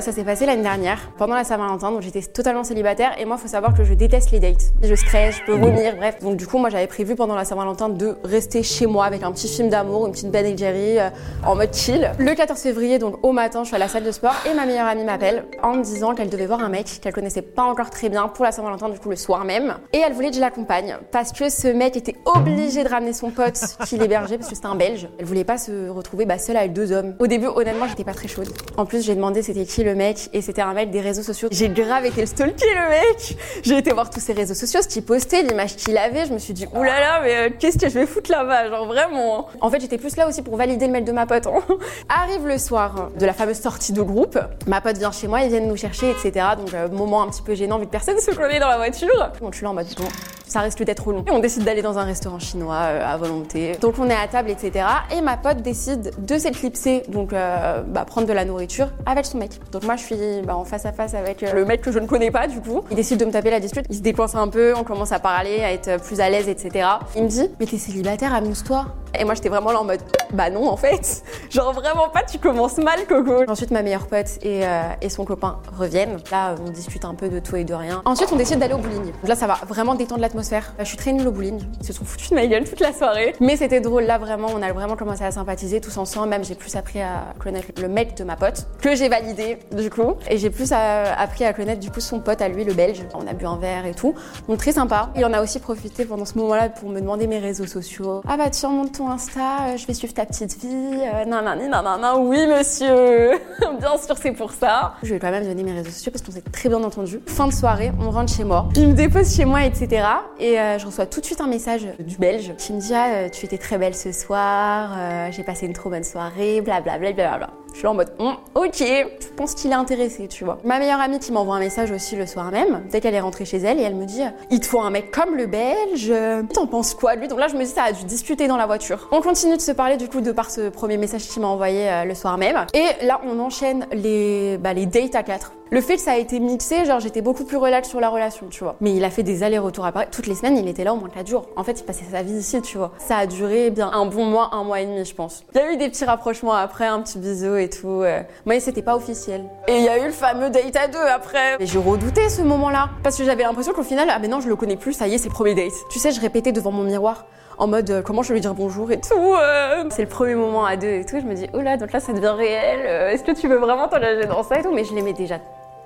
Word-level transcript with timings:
Ça 0.00 0.12
s'est 0.12 0.22
passé 0.22 0.46
l'année 0.46 0.62
dernière, 0.62 1.10
pendant 1.18 1.34
la 1.34 1.42
Saint-Valentin, 1.42 1.90
donc 1.90 2.02
j'étais 2.02 2.22
totalement 2.22 2.62
célibataire 2.62 3.18
et 3.18 3.24
moi, 3.24 3.36
faut 3.36 3.48
savoir 3.48 3.74
que 3.74 3.82
je 3.82 3.94
déteste 3.94 4.30
les 4.30 4.38
dates. 4.38 4.72
Je 4.80 4.94
stresse, 4.94 5.38
je 5.38 5.44
peux 5.44 5.58
vomir, 5.58 5.96
bref. 5.96 6.18
Donc 6.20 6.36
du 6.36 6.46
coup, 6.46 6.58
moi, 6.58 6.70
j'avais 6.70 6.86
prévu 6.86 7.16
pendant 7.16 7.34
la 7.34 7.44
Saint-Valentin 7.44 7.88
de 7.88 8.16
rester 8.22 8.62
chez 8.62 8.86
moi 8.86 9.06
avec 9.06 9.24
un 9.24 9.32
petit 9.32 9.48
film 9.48 9.68
d'amour, 9.70 10.06
une 10.06 10.12
petite 10.12 10.30
Ben 10.30 10.56
Jerry 10.56 10.98
euh, 10.98 11.10
en 11.44 11.56
mode 11.56 11.74
chill. 11.74 12.12
Le 12.18 12.32
14 12.32 12.60
février, 12.60 13.00
donc 13.00 13.24
au 13.24 13.32
matin, 13.32 13.64
je 13.64 13.68
suis 13.68 13.76
à 13.76 13.78
la 13.78 13.88
salle 13.88 14.04
de 14.04 14.12
sport 14.12 14.34
et 14.48 14.54
ma 14.54 14.66
meilleure 14.66 14.86
amie 14.86 15.04
m'appelle 15.04 15.44
en 15.62 15.74
me 15.74 15.82
disant 15.82 16.14
qu'elle 16.14 16.30
devait 16.30 16.46
voir 16.46 16.62
un 16.62 16.68
mec 16.68 17.00
qu'elle 17.02 17.12
connaissait 17.12 17.42
pas 17.42 17.64
encore 17.64 17.90
très 17.90 18.08
bien 18.08 18.28
pour 18.28 18.44
la 18.44 18.52
Saint-Valentin, 18.52 18.90
du 18.90 19.00
coup 19.00 19.10
le 19.10 19.16
soir 19.16 19.44
même. 19.44 19.78
Et 19.92 19.98
elle 19.98 20.12
voulait 20.12 20.30
que 20.30 20.36
je 20.36 20.40
l'accompagne 20.40 20.96
parce 21.10 21.32
que 21.32 21.48
ce 21.48 21.66
mec 21.66 21.96
était 21.96 22.16
obligé 22.24 22.84
de 22.84 22.88
ramener 22.88 23.12
son 23.12 23.30
pote 23.30 23.58
qui 23.86 23.98
l'hébergeait 23.98 24.38
parce 24.38 24.48
que 24.48 24.54
c'était 24.54 24.68
un 24.68 24.76
Belge. 24.76 25.08
Elle 25.18 25.24
voulait 25.24 25.44
pas 25.44 25.58
se 25.58 25.88
retrouver 25.88 26.24
bah, 26.24 26.38
seule 26.38 26.56
avec 26.56 26.72
deux 26.72 26.92
hommes. 26.92 27.16
Au 27.18 27.26
début, 27.26 27.46
honnêtement, 27.46 27.88
j'étais 27.88 28.04
pas 28.04 28.14
très 28.14 28.28
chaude. 28.28 28.48
En 28.76 28.86
plus, 28.86 29.04
j'ai 29.04 29.16
demandé 29.16 29.42
c'était 29.42 29.64
qui 29.64 29.82
le 29.88 29.94
mec 29.94 30.28
et 30.32 30.42
c'était 30.42 30.62
un 30.62 30.74
mec 30.74 30.90
des 30.90 31.00
réseaux 31.00 31.22
sociaux. 31.22 31.48
J'ai 31.50 31.68
grave 31.68 32.04
été 32.04 32.20
le 32.20 32.26
stalker 32.26 32.74
le 32.74 32.88
mec. 32.90 33.36
J'ai 33.62 33.78
été 33.78 33.90
voir 33.92 34.10
tous 34.10 34.20
ses 34.20 34.32
réseaux 34.34 34.54
sociaux, 34.54 34.80
ce 34.82 34.88
qu'il 34.88 35.02
postait, 35.02 35.42
l'image 35.42 35.76
qu'il 35.76 35.96
avait. 35.96 36.26
Je 36.26 36.32
me 36.32 36.38
suis 36.38 36.52
dit 36.52 36.66
oulala, 36.72 36.88
là 36.88 37.00
là, 37.00 37.20
mais 37.22 37.36
euh, 37.36 37.50
qu'est-ce 37.58 37.78
que 37.78 37.88
je 37.88 37.94
vais 37.98 38.06
foutre 38.06 38.30
là-bas, 38.30 38.68
genre 38.68 38.86
vraiment. 38.86 39.48
En 39.60 39.70
fait, 39.70 39.80
j'étais 39.80 39.98
plus 39.98 40.16
là 40.16 40.28
aussi 40.28 40.42
pour 40.42 40.56
valider 40.56 40.86
le 40.86 40.92
mail 40.92 41.04
de 41.04 41.12
ma 41.12 41.26
pote. 41.26 41.46
hein. 41.46 41.62
Arrive 42.08 42.46
le 42.46 42.58
soir 42.58 43.10
de 43.18 43.24
la 43.26 43.32
fameuse 43.32 43.60
sortie 43.60 43.92
de 43.92 44.02
groupe. 44.02 44.38
Ma 44.66 44.80
pote 44.80 44.98
vient 44.98 45.12
chez 45.12 45.26
moi, 45.26 45.40
ils 45.42 45.48
viennent 45.50 45.68
nous 45.68 45.76
chercher, 45.76 46.10
etc. 46.10 46.46
Donc 46.56 46.74
euh, 46.74 46.88
moment 46.88 47.22
un 47.22 47.28
petit 47.28 47.42
peu 47.42 47.54
gênant 47.54 47.78
vu 47.78 47.86
que 47.86 47.90
personne 47.90 48.18
se 48.18 48.30
connaît 48.30 48.60
dans 48.60 48.68
la 48.68 48.76
voiture. 48.76 49.30
Donc 49.40 49.52
je 49.52 49.56
suis 49.58 49.64
là 49.64 49.70
en 49.70 49.74
mode 49.74 49.86
bon, 49.96 50.04
ça 50.48 50.60
risque 50.60 50.82
d'être 50.82 51.12
long. 51.12 51.24
Et 51.26 51.30
on 51.30 51.38
décide 51.38 51.64
d'aller 51.64 51.82
dans 51.82 51.98
un 51.98 52.04
restaurant 52.04 52.38
chinois 52.38 52.74
euh, 52.74 53.14
à 53.14 53.16
volonté. 53.16 53.76
Donc 53.80 53.94
on 53.98 54.08
est 54.08 54.14
à 54.14 54.26
table, 54.26 54.50
etc. 54.50 54.86
Et 55.16 55.20
ma 55.20 55.36
pote 55.36 55.58
décide 55.58 56.12
de 56.18 56.38
s'éclipser, 56.38 57.02
donc 57.08 57.32
euh, 57.32 57.82
bah, 57.86 58.04
prendre 58.04 58.26
de 58.26 58.32
la 58.32 58.44
nourriture 58.44 58.88
avec 59.06 59.26
son 59.26 59.38
mec. 59.38 59.52
Donc 59.72 59.84
moi 59.84 59.96
je 59.96 60.04
suis 60.04 60.42
bah, 60.44 60.56
en 60.56 60.64
face 60.64 60.86
à 60.86 60.92
face 60.92 61.14
avec 61.14 61.42
euh, 61.42 61.52
le 61.52 61.64
mec 61.64 61.80
que 61.80 61.92
je 61.92 61.98
ne 61.98 62.06
connais 62.06 62.30
pas 62.30 62.46
du 62.46 62.60
coup. 62.60 62.82
Il 62.90 62.96
décide 62.96 63.20
de 63.20 63.24
me 63.24 63.30
taper 63.30 63.50
la 63.50 63.60
dispute. 63.60 63.84
Il 63.90 63.96
se 63.96 64.02
décoince 64.02 64.34
un 64.34 64.48
peu, 64.48 64.74
on 64.76 64.84
commence 64.84 65.12
à 65.12 65.18
parler, 65.18 65.60
à 65.60 65.72
être 65.72 66.02
plus 66.02 66.20
à 66.20 66.30
l'aise, 66.30 66.48
etc. 66.48 66.88
Il 67.16 67.24
me 67.24 67.28
dit 67.28 67.48
mais 67.60 67.66
t'es 67.66 67.78
célibataire, 67.78 68.34
amuse-toi. 68.34 68.86
Et 69.18 69.24
moi 69.24 69.34
j'étais 69.34 69.48
vraiment 69.48 69.72
là 69.72 69.80
en 69.80 69.84
mode 69.84 70.00
bah 70.32 70.50
non 70.50 70.68
en 70.68 70.76
fait. 70.76 71.22
Genre 71.50 71.72
vraiment 71.72 72.08
pas, 72.08 72.22
tu 72.22 72.38
commences 72.38 72.78
mal 72.78 73.06
Coco. 73.06 73.44
Ensuite 73.48 73.70
ma 73.70 73.82
meilleure 73.82 74.06
pote 74.06 74.38
et, 74.42 74.66
euh, 74.66 74.82
et 75.00 75.08
son 75.08 75.24
copain 75.24 75.60
reviennent. 75.76 76.18
Là 76.30 76.54
on 76.64 76.70
discute 76.70 77.04
un 77.04 77.14
peu 77.14 77.28
de 77.28 77.38
tout 77.38 77.56
et 77.56 77.64
de 77.64 77.74
rien. 77.74 78.02
Ensuite 78.04 78.30
on 78.32 78.36
décide 78.36 78.58
d'aller 78.58 78.74
au 78.74 78.78
bowling. 78.78 79.12
Là 79.24 79.34
ça 79.34 79.46
va 79.46 79.58
vraiment 79.66 79.94
détendre 79.94 80.20
l'atmosphère. 80.20 80.74
Je 80.78 80.84
suis 80.84 80.96
très 80.96 81.12
nulle 81.12 81.28
au 81.28 81.32
bowling. 81.32 81.60
Ils 81.80 81.86
se 81.86 81.92
sont 81.92 82.04
foutus 82.04 82.30
de 82.30 82.34
ma 82.34 82.46
gueule 82.46 82.64
toute 82.64 82.80
la 82.80 82.92
soirée. 82.92 83.34
Mais 83.40 83.56
c'était 83.56 83.80
drôle 83.80 84.04
là 84.04 84.18
vraiment, 84.18 84.48
on 84.54 84.62
a 84.62 84.72
vraiment 84.72 84.96
commencé 84.96 85.24
à 85.24 85.30
sympathiser 85.30 85.80
tous 85.80 85.96
ensemble. 85.96 86.28
Même 86.28 86.44
j'ai 86.44 86.54
plus 86.54 86.76
appris 86.76 87.00
à 87.00 87.34
connaître 87.38 87.68
le 87.80 87.88
mec 87.88 88.16
de 88.16 88.24
ma 88.24 88.36
pote 88.36 88.66
que 88.80 88.94
j'ai 88.94 89.08
validé 89.08 89.58
du 89.72 89.90
coup. 89.90 90.14
Et 90.28 90.38
j'ai 90.38 90.50
plus 90.50 90.72
euh, 90.72 91.04
appris 91.16 91.44
à 91.44 91.52
connaître 91.52 91.80
du 91.80 91.90
coup 91.90 92.00
son 92.00 92.20
pote 92.20 92.42
à 92.42 92.48
lui 92.48 92.64
le 92.64 92.74
belge. 92.74 93.02
On 93.14 93.26
a 93.26 93.32
bu 93.32 93.46
un 93.46 93.56
verre 93.56 93.86
et 93.86 93.94
tout. 93.94 94.14
Donc 94.48 94.58
très 94.58 94.72
sympa. 94.72 95.10
Il 95.16 95.24
en 95.24 95.32
a 95.32 95.42
aussi 95.42 95.58
profité 95.58 96.04
pendant 96.04 96.24
ce 96.24 96.36
moment-là 96.38 96.68
pour 96.68 96.88
me 96.88 97.00
demander 97.00 97.26
mes 97.26 97.38
réseaux 97.38 97.66
sociaux. 97.66 98.22
Ah 98.28 98.36
bah 98.36 98.50
tiens 98.50 98.70
monte 98.70 98.92
ton 98.92 99.07
Insta, 99.08 99.68
euh, 99.68 99.76
je 99.76 99.86
vais 99.86 99.94
suivre 99.94 100.12
ta 100.12 100.26
petite 100.26 100.52
fille. 100.52 100.70
Euh, 100.70 101.24
nan 101.24 101.44
nan 101.44 101.58
nan 101.58 101.82
nan 101.82 102.00
nan. 102.00 102.26
Oui 102.26 102.46
monsieur. 102.46 103.32
Bien 103.80 103.96
sûr 103.98 104.16
c'est 104.20 104.32
pour 104.32 104.52
ça. 104.52 104.94
Je 105.02 105.14
ai 105.14 105.18
quand 105.18 105.30
même 105.30 105.44
donné 105.44 105.62
mes 105.62 105.72
réseaux 105.72 105.90
sociaux 105.90 106.12
parce 106.12 106.22
qu'on 106.22 106.32
s'est 106.32 106.42
très 106.42 106.68
bien 106.68 106.82
entendu. 106.82 107.20
Fin 107.26 107.46
de 107.46 107.52
soirée, 107.52 107.92
on 108.00 108.10
rentre 108.10 108.32
chez 108.32 108.44
moi. 108.44 108.68
Il 108.76 108.88
me 108.88 108.92
dépose 108.94 109.34
chez 109.34 109.44
moi 109.44 109.64
etc. 109.64 110.04
Et 110.38 110.60
euh, 110.60 110.78
je 110.78 110.86
reçois 110.86 111.06
tout 111.06 111.20
de 111.20 111.26
suite 111.26 111.40
un 111.40 111.46
message 111.48 111.86
du 111.98 112.16
belge 112.18 112.54
qui 112.58 112.72
me 112.72 112.80
dit 112.80 112.94
ah 112.94 113.08
euh, 113.08 113.28
tu 113.28 113.46
étais 113.46 113.58
très 113.58 113.78
belle 113.78 113.94
ce 113.94 114.12
soir, 114.12 115.30
j'ai 115.30 115.42
passé 115.42 115.66
une 115.66 115.72
trop 115.72 115.90
bonne 115.90 116.04
soirée, 116.04 116.60
blablabla. 116.60 117.12
Bla, 117.12 117.28
bla, 117.28 117.38
bla. 117.38 117.50
Je 117.78 117.82
suis 117.82 117.86
en 117.86 117.94
mode 117.94 118.12
Hum, 118.18 118.34
ok, 118.56 118.80
je 118.80 119.28
pense 119.36 119.54
qu'il 119.54 119.70
est 119.70 119.74
intéressé, 119.74 120.26
tu 120.26 120.44
vois. 120.44 120.58
Ma 120.64 120.80
meilleure 120.80 120.98
amie 120.98 121.20
qui 121.20 121.30
m'envoie 121.30 121.54
un 121.54 121.60
message 121.60 121.92
aussi 121.92 122.16
le 122.16 122.26
soir 122.26 122.50
même, 122.50 122.82
dès 122.90 123.00
qu'elle 123.00 123.14
est 123.14 123.20
rentrée 123.20 123.44
chez 123.44 123.58
elle, 123.58 123.78
et 123.78 123.82
elle 123.82 123.94
me 123.94 124.04
dit 124.04 124.20
Il 124.50 124.58
te 124.58 124.66
faut 124.66 124.80
un 124.80 124.90
mec 124.90 125.12
comme 125.12 125.36
le 125.36 125.46
belge, 125.46 126.12
t'en 126.52 126.66
penses 126.66 126.92
quoi 126.94 127.14
lui? 127.14 127.28
Donc 127.28 127.38
là, 127.38 127.46
je 127.46 127.54
me 127.54 127.62
dis 127.62 127.70
Ça 127.70 127.84
a 127.84 127.92
dû 127.92 128.04
discuter 128.04 128.48
dans 128.48 128.56
la 128.56 128.66
voiture. 128.66 129.08
On 129.12 129.20
continue 129.20 129.56
de 129.56 129.62
se 129.62 129.70
parler 129.70 129.96
du 129.96 130.08
coup 130.08 130.20
de 130.20 130.32
par 130.32 130.50
ce 130.50 130.70
premier 130.70 130.96
message 130.96 131.28
qu'il 131.28 131.40
m'a 131.40 131.46
envoyé 131.46 131.88
euh, 131.88 132.04
le 132.04 132.16
soir 132.16 132.36
même. 132.36 132.66
Et 132.74 133.06
là, 133.06 133.20
on 133.24 133.38
enchaîne 133.38 133.86
les, 133.92 134.58
bah, 134.58 134.72
les 134.72 134.86
dates 134.86 135.14
à 135.14 135.22
quatre. 135.22 135.52
Le 135.70 135.82
fait 135.82 135.96
que 135.96 136.00
ça 136.00 136.12
a 136.12 136.16
été 136.16 136.40
mixé, 136.40 136.86
genre 136.86 136.98
j'étais 136.98 137.20
beaucoup 137.20 137.44
plus 137.44 137.58
relax 137.58 137.88
sur 137.88 138.00
la 138.00 138.08
relation, 138.08 138.46
tu 138.48 138.64
vois. 138.64 138.76
Mais 138.80 138.92
il 138.94 139.04
a 139.04 139.10
fait 139.10 139.22
des 139.22 139.42
allers-retours 139.42 139.84
à 139.84 139.92
Paris. 139.92 140.06
Toutes 140.10 140.26
les 140.26 140.34
semaines, 140.34 140.56
il 140.56 140.66
était 140.66 140.82
là 140.82 140.94
au 140.94 140.96
moins 140.96 141.10
4 141.10 141.26
jours. 141.26 141.46
En 141.56 141.64
fait, 141.64 141.80
il 141.80 141.84
passait 141.84 142.06
sa 142.10 142.22
vie 142.22 142.32
ici, 142.38 142.62
tu 142.62 142.78
vois. 142.78 142.92
Ça 142.98 143.18
a 143.18 143.26
duré 143.26 143.70
bien 143.70 143.90
un 143.92 144.06
bon 144.06 144.24
mois, 144.24 144.48
un 144.54 144.64
mois 144.64 144.80
et 144.80 144.86
demi, 144.86 145.04
je 145.04 145.14
pense. 145.14 145.44
Il 145.54 145.58
y 145.58 145.60
a 145.60 145.72
eu 145.72 145.76
des 145.76 145.90
petits 145.90 146.06
rapprochements 146.06 146.54
après, 146.54 146.86
un 146.86 147.00
petit 147.02 147.18
bisou 147.18 147.56
et 147.56 147.68
tout. 147.68 148.00
euh. 148.02 148.22
Mais 148.46 148.60
c'était 148.60 148.80
pas 148.82 148.96
officiel. 148.96 149.44
Et 149.66 149.76
il 149.76 149.82
y 149.84 149.88
a 149.88 149.98
eu 149.98 150.06
le 150.06 150.12
fameux 150.12 150.48
date 150.48 150.74
à 150.76 150.88
deux 150.88 150.98
après. 150.98 151.56
Et 151.60 151.66
j'ai 151.66 151.78
redouté 151.78 152.30
ce 152.30 152.40
moment-là. 152.40 152.88
Parce 153.02 153.18
que 153.18 153.24
j'avais 153.24 153.42
l'impression 153.42 153.74
qu'au 153.74 153.82
final, 153.82 154.08
ah 154.10 154.18
mais 154.18 154.28
non, 154.28 154.40
je 154.40 154.48
le 154.48 154.56
connais 154.56 154.76
plus, 154.76 154.94
ça 154.94 155.06
y 155.06 155.14
est, 155.14 155.18
c'est 155.18 155.28
premier 155.28 155.54
date. 155.54 155.72
Tu 155.90 155.98
sais, 155.98 156.12
je 156.12 156.20
répétais 156.20 156.52
devant 156.52 156.70
mon 156.72 156.82
miroir 156.82 157.26
en 157.58 157.66
mode 157.66 157.90
euh, 157.90 158.02
comment 158.02 158.22
je 158.22 158.28
vais 158.28 158.34
lui 158.34 158.40
dire 158.40 158.54
bonjour 158.54 158.90
et 158.92 159.00
tout. 159.00 159.14
euh. 159.34 159.84
C'est 159.90 160.02
le 160.02 160.08
premier 160.08 160.34
moment 160.34 160.64
à 160.64 160.76
deux 160.76 160.88
et 160.88 161.04
tout. 161.04 161.18
Je 161.20 161.26
me 161.26 161.34
dis, 161.34 161.48
oh 161.54 161.60
là, 161.60 161.76
donc 161.76 161.92
là, 161.92 162.00
ça 162.00 162.12
devient 162.12 162.34
réel. 162.36 162.80
euh, 162.86 163.10
Est-ce 163.10 163.24
que 163.24 163.32
tu 163.32 163.48
veux 163.48 163.58
vraiment 163.58 163.88
t'engager 163.88 164.26
dans 164.26 164.42
ça 164.42 164.58
et 164.58 164.62
tout? 164.62 164.72
Mais 164.72 164.84
je 164.84 164.94
l'aimais 164.94 165.12
déjà 165.12 165.38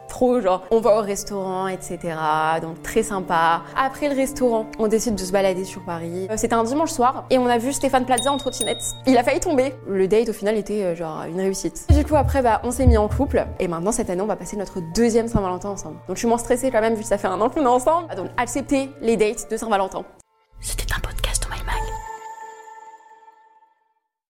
trop, 0.09 0.43
genre 0.43 0.61
on 0.71 0.81
va 0.81 0.99
au 0.99 1.01
restaurant, 1.01 1.69
etc. 1.69 1.99
Donc 2.61 2.83
très 2.83 3.03
sympa. 3.03 3.63
Après 3.75 4.11
le 4.11 4.15
restaurant, 4.15 4.67
on 4.79 4.87
décide 4.87 5.15
de 5.15 5.23
se 5.23 5.33
balader 5.33 5.65
sur 5.65 5.83
Paris. 5.87 6.29
C'était 6.37 6.53
un 6.55 6.65
dimanche 6.65 6.91
soir 6.91 7.25
et 7.31 7.39
on 7.39 7.47
a 7.47 7.57
vu 7.57 7.73
Stéphane 7.73 8.05
Plaza 8.05 8.31
en 8.31 8.37
trottinette. 8.37 8.83
Il 9.07 9.17
a 9.17 9.23
failli 9.23 9.41
tomber. 9.41 9.73
Le 9.89 10.07
date 10.09 10.29
au 10.29 10.35
final 10.35 10.59
était 10.59 10.95
genre 10.95 11.23
une 11.27 11.41
réussite. 11.41 11.87
Du 11.91 12.05
coup 12.05 12.17
après 12.17 12.43
bah 12.43 12.61
on 12.63 12.71
s'est 12.73 12.87
mis 12.87 12.99
en 12.99 13.09
couple 13.09 13.47
et 13.59 13.69
maintenant 13.69 13.93
cette 13.93 14.11
année 14.11 14.21
on 14.21 14.27
va 14.27 14.37
passer 14.37 14.59
notre 14.59 14.81
deuxième 14.95 15.29
Saint-Valentin 15.29 15.71
ensemble. 15.71 15.97
Donc 16.07 16.17
je 16.17 16.19
suis 16.19 16.29
moins 16.29 16.37
stressée 16.37 16.71
quand 16.71 16.83
même 16.83 16.93
vu 16.95 17.01
que 17.01 17.09
ça 17.09 17.17
fait 17.17 17.29
un 17.29 17.41
an 17.41 17.49
qu'on 17.49 17.63
est 17.63 17.67
ensemble. 17.67 18.15
Donc 18.15 18.27
accepter 18.37 18.91
les 19.01 19.17
dates 19.17 19.51
de 19.51 19.57
Saint-Valentin. 19.57 20.05